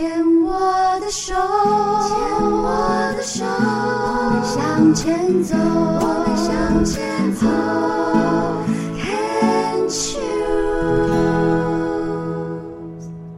[0.00, 0.08] 牵
[0.40, 7.46] 我的手，牵我的手，我们向前走，我们向前走。
[8.96, 10.24] Can't you?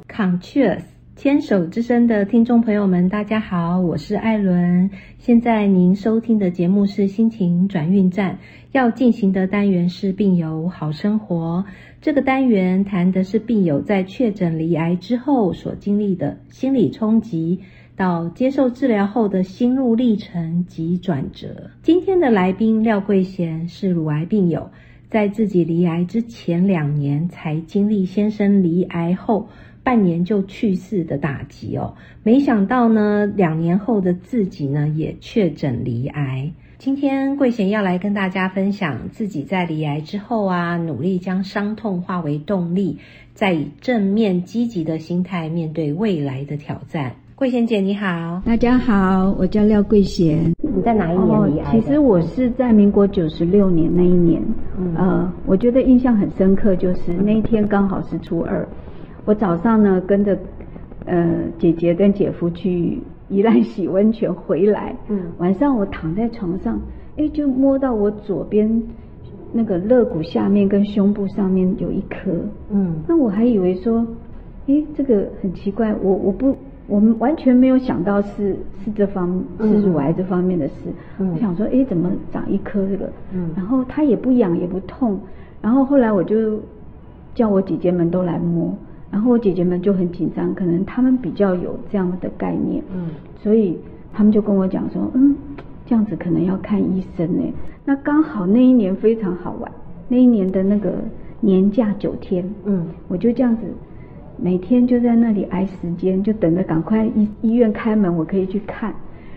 [0.06, 0.84] Conscious，
[1.22, 4.90] 牵手之声的听众朋友们，大家好，我是艾伦。
[5.18, 8.40] 现在您收听的节目是心情转运站，
[8.72, 11.64] 要进行的单元是病友好生活。
[12.00, 17.60] 这个单元谈的是病友在确诊离癌之后所经历的心理冲击，
[17.94, 21.70] 到接受治疗后的心路历程及转折。
[21.82, 24.72] 今天的来宾廖桂贤是乳癌病友，
[25.08, 29.46] 在自己离癌之前两年才经历先生离癌后
[29.84, 36.50] 半年就去世的打击哦，没想到呢，两年后的自己呢也确诊罹癌。
[36.78, 42.98] 今天桂贤要来跟大家分享自己在离癌之后啊，努力将伤痛化为动力，
[43.34, 47.12] 再以正面积极的心态面对未来的挑战。
[47.36, 50.52] 桂贤姐你好，大家好，我叫廖桂贤。
[50.60, 51.72] 你在哪一年离癌？
[51.72, 54.40] 其实我是在民国九十六年那一年，
[54.96, 58.68] 呃，我觉得印象很深刻，就是那一天刚好是初二，
[59.24, 60.38] 我早上呢跟着
[61.06, 62.98] 呃姐姐跟姐夫去。
[63.28, 66.78] 宜兰洗温泉回来，嗯，晚上我躺在床上，
[67.16, 68.82] 哎，就摸到我左边
[69.54, 72.30] 那个肋骨下面跟胸部上面有一颗，
[72.68, 74.06] 嗯，那我还以为说，
[74.66, 76.54] 哎，这个很奇怪，我我不，
[76.86, 78.54] 我们完全没有想到是
[78.84, 80.74] 是这方是乳癌这方面的事，
[81.18, 85.18] 我想说，哎，怎么长一颗这个，嗯，然后它也不痒也不痛，
[85.62, 86.60] 然后后来我就
[87.34, 88.76] 叫我姐姐们都来摸。
[89.12, 93.78] 然后我姐姐们就很紧张，可能他们比较有这样的概念，嗯，所以
[94.10, 95.36] 他们就跟我讲说，嗯，
[95.84, 97.42] 这样子可能要看医生呢。
[97.84, 99.70] 那刚好那一年非常好玩，
[100.08, 100.94] 那一年的那个
[101.40, 103.64] 年假九天，嗯，我就这样子
[104.38, 108.94] 每天就在那里挨时间，就等着赶快医医院开门，我可以去看。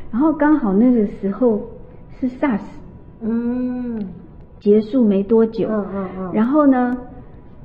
[0.10, 1.62] 然后刚好那个时候
[2.18, 2.62] 是 SARS，
[3.20, 4.08] 嗯，
[4.62, 6.96] 结束没多久，嗯嗯嗯，然后呢，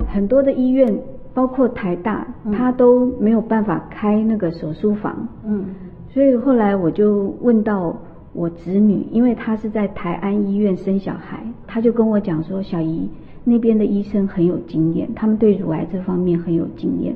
[0.05, 0.93] 很多的医院。
[1.33, 5.65] 包括台大，他都没有办法开那个手术房，嗯，
[6.09, 7.95] 所以后来我就问到
[8.33, 13.09] 我侄女，因为她是在台安医院生小孩，她就跟我讲说，小姨
[13.45, 17.15] 那边的医生很有经验，他们对乳癌这方面很有经验，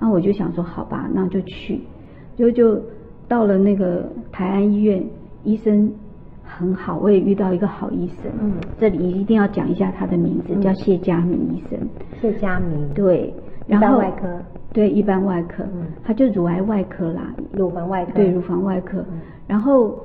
[0.00, 1.80] 那我就想说，好吧，那就去，
[2.36, 2.80] 就就
[3.28, 5.04] 到了那个台安医院，
[5.44, 5.88] 医生
[6.42, 11.78] 很好，我也遇到一个好医生，嗯，这里一定要讲一下他的名字，叫谢佳明医生，
[12.20, 13.32] 谢佳明，对。
[13.68, 14.40] 一般外科，
[14.72, 15.64] 对一般外科，
[16.02, 19.04] 他就乳癌外科啦，乳房外科，对乳房外科。
[19.46, 19.98] 然后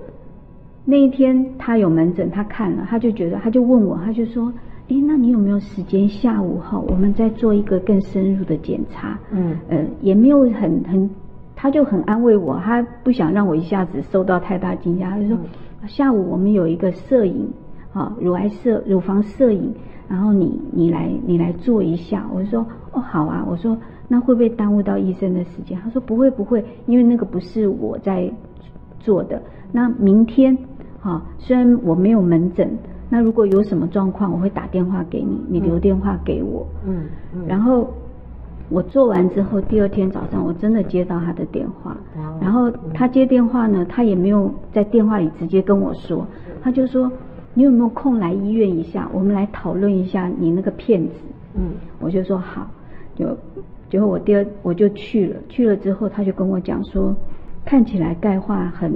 [0.86, 4.52] 那一天他有门诊，他看了，他就觉得，他就问我，他就说，
[4.90, 9.20] 哎，那你有没有时间下午哈，我们再做一个更深入的检查？
[9.32, 11.10] 嗯，呃，也没有很很，
[11.56, 15.38] 他就很安慰我，他不想让我一下子受到太大惊吓，他就说
[15.88, 17.50] 下午我们有一个摄影，
[17.98, 19.74] 啊，乳癌摄乳房摄影。
[20.10, 23.78] 然后你你来你来做一下，我说哦好啊，我说
[24.08, 25.78] 那会不会耽误到医生的时间？
[25.84, 28.32] 他说不会不会，因为那个不是我在
[29.02, 29.42] 做的。
[29.74, 30.58] 那明天
[31.02, 32.70] 啊，虽然我没有门诊，
[33.10, 36.66] 那如果有什么状况，我会打电话给你，你留电话给我。
[36.86, 37.04] 嗯
[37.36, 37.46] 嗯。
[37.46, 37.94] 然后
[38.70, 41.98] 我做完之后，第二天早上我真的接到他的电话，
[42.40, 46.26] 然后他接电话呢，他也没有在电话里直接跟我说，
[46.62, 47.12] 他就说。
[47.58, 49.10] 你有没有空来医院一下？
[49.12, 51.14] 我们来讨论一下你那个片子。
[51.56, 52.70] 嗯，我就说好，
[53.16, 53.36] 就，
[53.90, 55.38] 结果我第二我就去了。
[55.50, 57.16] 去了之后，他就跟我讲说，
[57.66, 58.94] 看起来钙化很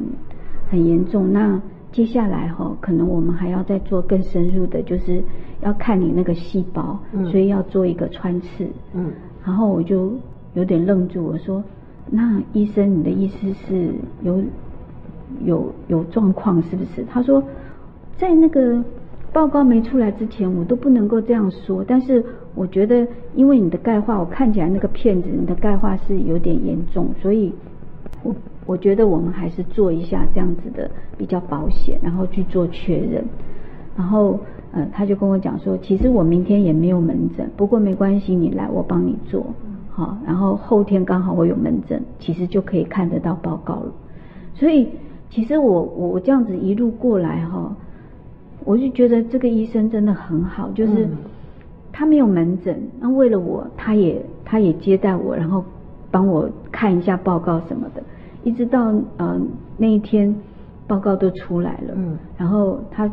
[0.69, 1.33] 很严重。
[1.33, 1.59] 那
[1.91, 5.23] 接下来哈，可能我们还要再做更深入的，就是
[5.61, 6.99] 要看你那个细胞，
[7.31, 8.67] 所以要做一个穿刺。
[8.93, 9.11] 嗯，
[9.43, 10.13] 然后我就
[10.53, 11.63] 有点愣住，我说，
[12.11, 13.91] 那医生你的意思是
[14.21, 14.39] 有
[15.45, 17.03] 有有状况是不是？
[17.09, 17.43] 他说。
[18.21, 18.83] 在那个
[19.33, 21.83] 报告没出来之前，我都不能够这样说。
[21.87, 22.23] 但是
[22.53, 27.51] 我觉得，因为你的钙化，我看起来那个片子，你的钙化是有点严重，所以，
[28.21, 28.35] 我
[28.67, 30.87] 我觉得我们还是做一下这样子的
[31.17, 33.25] 比较保险，然后去做确认。
[33.97, 34.39] 然后，
[34.71, 39.43] 呃，他就跟我讲说，其实我明天也没有门诊，不过没关系，你来我帮你做，
[39.89, 40.15] 好。
[40.27, 43.91] 然后后天刚好我有门诊，其实就可以看得到报告了。
[44.53, 44.89] 所以，
[45.31, 47.75] 其实我我这样子一路过来哈。
[48.65, 51.07] 我就觉得这个医生真的很好，就是
[51.91, 55.63] 他没有门诊，那为了我，他也他也接待我，然后
[56.09, 58.01] 帮我看一下报告什么的，
[58.43, 59.39] 一直到呃
[59.77, 60.33] 那一天
[60.87, 63.09] 报告都出来了，嗯，然后他，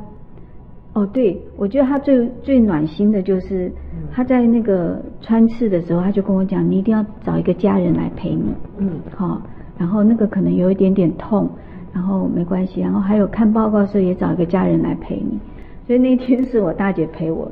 [0.92, 3.70] 哦对，我觉得他最最暖心的就是
[4.12, 9.40] 他在那个穿刺的时候，他就跟我讲，你一定要找一个家人来陪你，嗯，好，
[9.76, 11.48] 然后那个可能有一点点痛，
[11.92, 15.38] 然后没关系，然后还有看报告的时候也找一个家人来陪你，
[15.86, 17.50] 所以那天是我大姐陪我，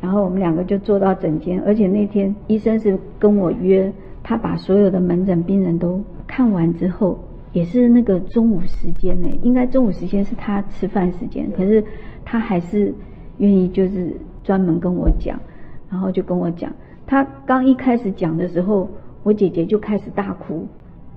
[0.00, 3.92] 然后我们两个就坐到诊间，而且那天医生是跟我约，
[4.22, 7.18] 他把所有的门诊病人都看完之后，
[7.52, 11.84] 也是那个中午时间呢，应该中午时间是他吃饭时间，可是
[12.24, 12.94] 他还是
[13.38, 15.38] 愿意就是专门跟我讲，
[15.90, 16.72] 然后就跟我讲，
[17.06, 18.88] 他刚一开始讲的时候，
[19.22, 20.66] 我姐姐就开始大哭，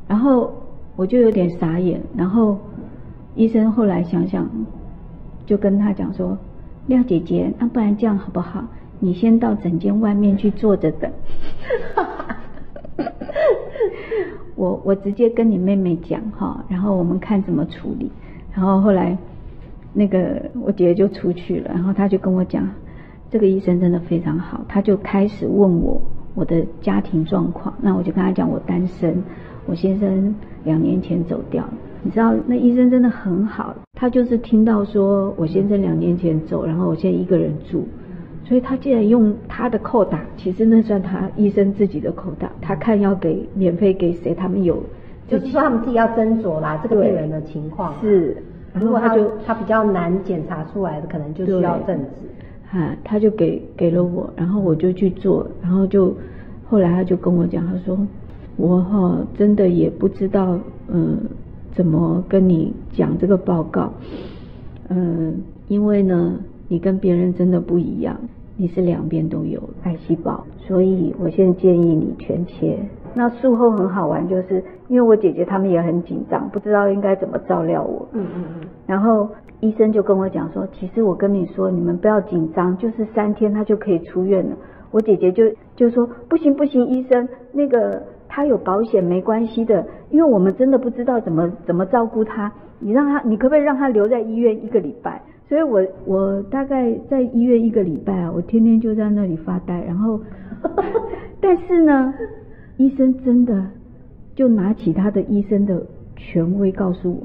[0.07, 0.51] 然后
[0.98, 2.58] 我就有点傻眼，然后
[3.36, 4.50] 医生后来想想，
[5.46, 6.38] 就跟他讲说，
[6.88, 8.66] 廖姐姐，那不然这样好不好？
[9.00, 11.10] 你先到诊间外面去坐着等。
[14.56, 18.12] 我我直接跟你妹妹讲哈，然后我们看怎么处理。
[18.52, 19.16] 然后后来
[19.94, 22.68] 那个我姐姐就出去了，然后她就跟我讲，
[23.30, 26.02] 这个医生真的非常好，他就开始问我
[26.34, 27.72] 我的家庭状况。
[27.82, 29.24] 那我就跟他讲我单身，
[29.68, 30.34] 我先生
[30.64, 31.74] 两年前走掉了。
[32.02, 37.88] 你知道那医生真的很好，他就是听到说我先生两年前走，然后我现在一个人住。
[38.46, 44.81] 所以他竟然用他的扣打，其实那算他医生自己的扣打，他看要给免费给谁，他们有
[45.28, 47.98] 就是说他们自己要斟酌啦，这个病人的情况啊。
[48.00, 48.42] 是，
[48.74, 52.12] 如果他就他比较难检查出来的，可能就需要对正子。
[52.72, 56.16] 啊，他就给给了我，然后我就去做，然后就
[56.69, 57.98] 后来他就跟我讲，他说
[58.57, 61.19] 我哈、真的也不知道嗯
[61.74, 63.94] 怎么跟你讲这个报告，
[64.89, 68.18] 嗯，因为呢你跟别人真的不一样，
[68.57, 72.80] 你是两边都有癌细胞，所以我现在建议你全切。
[73.13, 78.07] 那术后很好玩，就是因为我姐姐他们也很紧张，不知道应该怎么照料我。
[78.12, 78.68] 嗯嗯嗯。
[78.86, 84.56] 然后医生就跟我讲说，其实我跟你说，你们不要紧张，就是三天他就可以出院了。
[84.92, 85.44] 我姐姐就
[85.75, 88.04] 就说不行不行，医生那个
[88.38, 95.19] 他有保险没关系的，因为我们真的不知道怎么怎么照顾他，你让他你可不可以让他留在医院一个礼拜？
[95.50, 100.19] 所以我我大概在医院一个礼拜啊，我天天就在那里发呆，然后
[101.42, 102.13] 但是呢，
[102.78, 103.66] 医生真的
[104.36, 105.81] 就拿起他的医生的
[106.16, 107.24] 权威告诉我，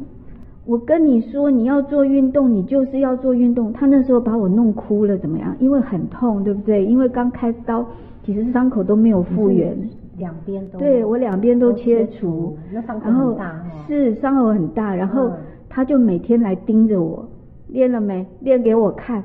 [0.65, 3.71] 我跟你说你要做运动，你就是要做运动。
[3.71, 5.55] 他那时候把我弄哭了，怎么样？
[5.61, 6.87] 因为很痛，对不对？
[6.87, 7.85] 因为刚开刀，
[8.25, 9.77] 其实伤口都没有复原。
[10.19, 13.63] 两边都对我两边都切除除，，那伤口然后很大哦。
[13.89, 15.33] 是伤口很大，然后嗯
[15.69, 17.27] 他就每天来盯着我，
[17.69, 18.27] 练了没？
[18.41, 19.23] 练给我看。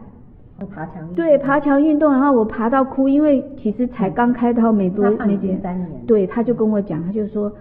[0.73, 1.07] 爬墙。
[1.13, 7.51] 对，爬墙运动，然后我爬到哭，因为其实才刚开刀没多没几三年对，他就跟我讲，他就说，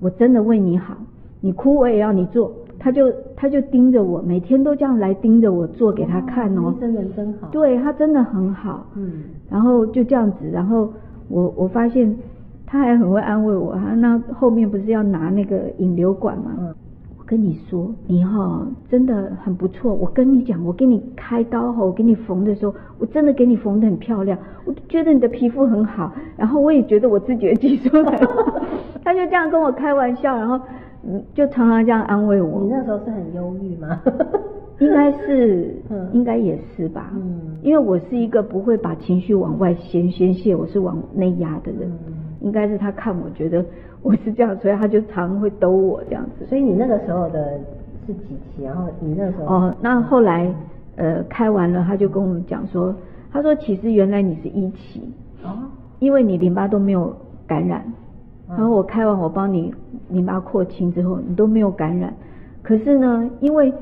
[0.00, 0.96] 我真的为你好，
[1.40, 10.92] 你哭我也要你做，他就他就盯着我，每天都这样来盯着我做给他看哦医，生人真好。，对他真的很好，嗯，然后就这样子，然后
[11.28, 12.12] 我我发现
[12.70, 16.52] 他还很会安慰我，他那后面不是要拿那个引流管吗？
[16.60, 16.74] 嗯
[17.18, 19.94] 我跟你说，你哈、真的很不错。
[19.94, 28.60] 我跟你讲，我给你开刀后，我给你缝的时候，我真的给你缝的很漂亮，我觉得你的皮肤很好，然后我也觉得我自己的技术很好。
[29.04, 30.58] 他就这样跟我开玩笑，然后
[31.04, 32.68] 嗯，就常常这样安慰我你。
[32.70, 34.00] 那时候是很忧郁吗？
[34.80, 37.12] 应该是，嗯应该也是吧。
[37.14, 41.82] 嗯因为我是一个不会把情绪往外宣宣泄，我是往内压的人。
[42.08, 43.64] 嗯应该是他看我觉得
[44.02, 46.46] 我是这样，所以他就常会逗我这样子。
[46.46, 47.58] 所以你那个时候的
[48.06, 48.64] 是几期？
[48.64, 50.52] 然后你那个时候哦，那后来
[50.96, 52.94] 呃开完了，他就跟我们讲说，
[53.30, 55.02] 他说其实原来你是一期，
[55.44, 55.50] 哦，
[55.98, 57.14] 因为你淋巴都没有
[57.46, 57.82] 感染，
[58.48, 59.72] 嗯然后我开完我帮你
[60.08, 62.12] 淋巴扩清之后，你都没有感染，
[62.62, 63.72] 可是呢，因为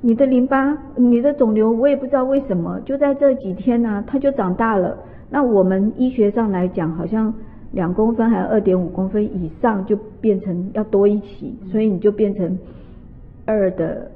[0.00, 4.96] 你的淋巴、你的肿瘤，我也不知道为什么，就在这几天呢、它就长大了。
[5.30, 7.32] 那我们医学上来讲，好像
[7.78, 12.58] 两公分还有二点五公分以上就变成要多一起，所以你就变成
[13.46, 14.10] 二的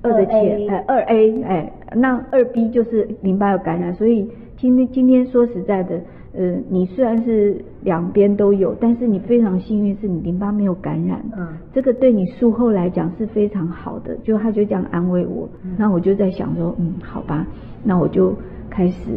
[0.00, 6.00] 二的 2A 前哎二 A 哎，那二 B 就是淋巴有感染，所以今天今天说实在的，
[6.34, 11.48] 呃，你虽然是两边都有，但是你非常幸运是你淋巴没有感染，嗯。
[11.72, 17.44] 这个对你术后来讲是非常好的，就他就这样安慰我，那我就在想说，嗯，好吧，
[17.82, 18.32] 那我就
[18.70, 19.10] 开始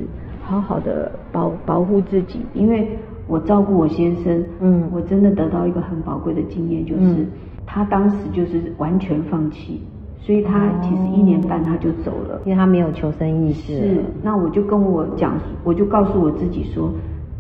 [0.52, 2.90] 好好的保保护自己，因为
[3.26, 4.84] 我照顾我先生，嗯。
[4.92, 7.28] 我真的得到一个很宝贵的经验，就是、嗯。
[7.66, 9.82] 他当时就是完全放弃，
[10.20, 12.42] 所以他其实一年半他就走了。
[12.44, 13.78] 因为他没有求生意识。
[13.78, 16.92] 是，那我就跟我讲，我就告诉我自己说，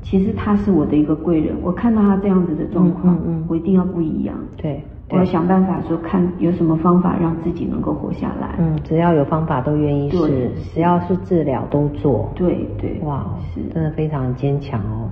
[0.01, 3.45] 其实他是我的一个贵人，我看到他这样子的状况，嗯嗯嗯。
[3.49, 4.33] 我一定要不一样。
[4.55, 8.55] 对，我要，想办法说，看有什么方法让自己能够活下来。
[8.59, 12.31] 嗯，只要有方法都愿意试对，只要是治疗都做。
[12.35, 13.61] 对对，哇，是。
[13.73, 15.09] 真的非常坚强哦。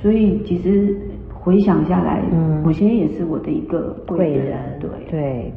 [0.00, 0.96] 所以其实
[1.32, 4.90] 回想下来，嗯我先生也是我的一个贵人，对。
[4.90, 5.54] 对对。